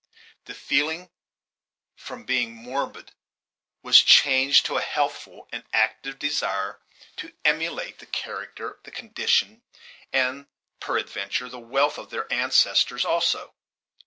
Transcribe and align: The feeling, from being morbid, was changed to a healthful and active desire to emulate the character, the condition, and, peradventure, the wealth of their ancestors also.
The 0.45 0.55
feeling, 0.55 1.11
from 1.95 2.23
being 2.25 2.55
morbid, 2.55 3.11
was 3.83 4.01
changed 4.01 4.65
to 4.65 4.77
a 4.77 4.81
healthful 4.81 5.47
and 5.51 5.63
active 5.71 6.17
desire 6.17 6.79
to 7.17 7.33
emulate 7.45 7.99
the 7.99 8.07
character, 8.07 8.79
the 8.83 8.89
condition, 8.89 9.61
and, 10.11 10.47
peradventure, 10.79 11.49
the 11.49 11.59
wealth 11.59 11.99
of 11.99 12.09
their 12.09 12.25
ancestors 12.33 13.05
also. 13.05 13.53